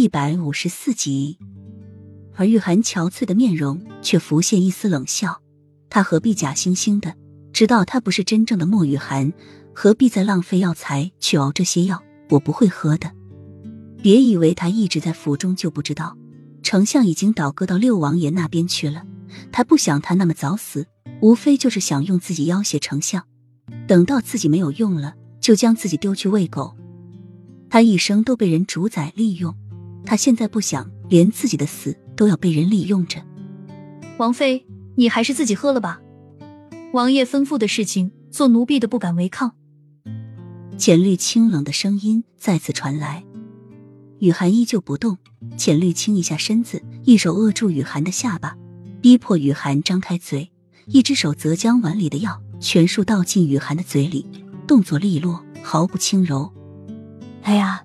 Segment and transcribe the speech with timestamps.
[0.00, 1.40] 一百五十四集，
[2.36, 5.42] 而玉涵憔悴的面容却浮现一丝冷笑。
[5.90, 7.16] 他何必假惺惺的？
[7.52, 9.32] 知道他不是真正的莫玉涵，
[9.74, 12.00] 何必再浪费药材去熬这些药？
[12.30, 13.10] 我不会喝的。
[14.00, 16.16] 别以为他一直在府中就不知道，
[16.62, 19.02] 丞相已经倒戈到六王爷那边去了。
[19.50, 20.86] 他不想他那么早死，
[21.20, 23.24] 无非就是想用自己要挟丞相，
[23.88, 26.76] 等到自己没有用了，就将自己丢去喂狗。
[27.68, 29.52] 他一生都被人主宰利用，
[30.04, 33.22] 他现在不想连自己的死都要被人利用着。
[34.16, 36.00] 王妃，你还是自己喝了吧。
[36.92, 39.52] 王爷吩咐的事情，做奴婢的不敢违抗。
[40.76, 43.24] 浅绿清冷的声音再次传来。
[44.20, 45.18] 雨涵依旧不动，
[45.56, 48.56] 浅绿轻一下身子，一手扼住雨涵的下巴，
[49.00, 50.50] 逼迫雨涵张开嘴，
[50.86, 54.26] 一只手则将碗里的药全数倒进雨涵的嘴里，
[54.66, 56.52] 动作利落，毫不轻柔。
[57.42, 57.84] 哎呀，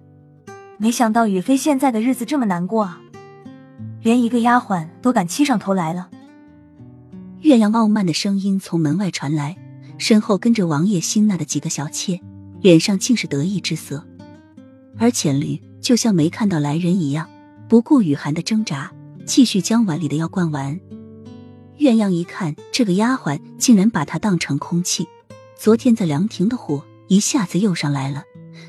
[0.78, 3.02] 没想到雨飞现在的日子这么难过啊，
[4.02, 6.10] 连一个丫鬟都敢欺上头来了。
[7.42, 9.58] 岳阳傲慢的声音从门外传来，
[9.98, 12.20] 身后跟着王爷新纳的几个小妾，
[12.62, 14.06] 脸上尽是得意之色。
[14.98, 17.30] 而浅绿就像没看到来人一样，
[17.68, 18.92] 不顾雨涵的挣扎，
[19.26, 20.80] 继续将碗里的药灌完。
[21.80, 25.08] 鸳鸯一看这个丫鬟竟然把她当成空气，
[25.58, 28.24] 昨天在凉亭的火一下子又上来了。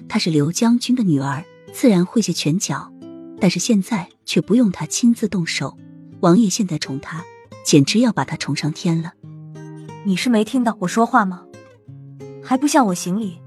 [0.08, 2.92] 她是刘将军的女儿，自然会些拳脚，
[3.40, 5.76] 但是现在却不用他亲自动手。
[6.20, 7.24] 王爷现在宠她。
[7.64, 9.14] 简直要把他宠上天了！
[10.04, 11.46] 你是没听到我说话吗？
[12.42, 13.40] 还不向我行礼！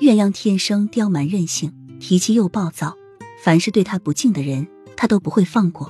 [0.00, 2.96] 鸳鸯天生刁蛮任性，脾气又暴躁，
[3.44, 5.88] 凡是对他不敬的人，他都不会放过。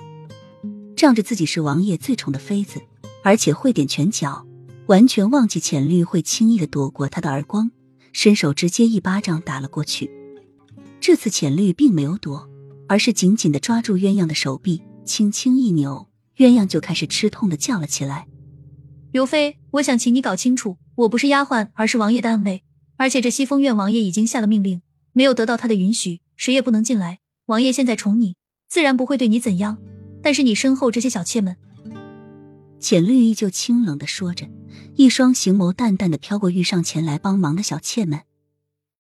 [0.95, 2.83] 仗着自己是王爷最宠的妃子，
[3.25, 4.47] 而且会点拳脚，
[4.89, 7.71] 完全忘记浅绿会轻易的躲过他的耳光，
[8.13, 10.11] 伸手直接一巴掌打了过去。
[11.01, 12.49] 这次浅绿并没有躲，
[12.87, 16.09] 而是紧紧的抓住鸳鸯的手臂，轻轻一扭。
[16.37, 18.27] 鸳鸯就开始吃痛的叫了起来
[19.13, 22.63] ：“刘妃，我想请你搞清楚，我不是丫鬟，而是王爷的暗卫。
[22.97, 27.21] 而且这西风院王爷已经下了命令，没有得到他的允许，谁也不能进来。
[27.47, 28.37] 王爷现在宠你，
[28.69, 29.79] 自然不会对你怎样。
[30.23, 31.57] 但是你身后这些小妾们……”
[32.79, 34.47] 浅绿依旧清冷的说着，
[34.97, 38.21] 一双行眸淡淡的飘过遇上前来帮忙的小妾们。